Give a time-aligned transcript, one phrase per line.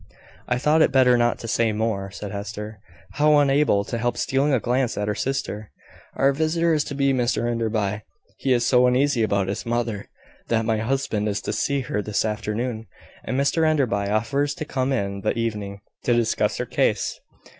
[0.47, 2.79] "I thought it better not to say more," said Hester,
[3.19, 5.69] now unable to help stealing a glance at her sister.
[6.15, 8.01] "Our visitor is to be Mr Enderby.
[8.39, 10.07] He is so uneasy about his mother,
[10.47, 12.87] that my husband is to see her this afternoon;
[13.23, 17.19] and Mr Enderby offers to come in the evening, to discuss her case."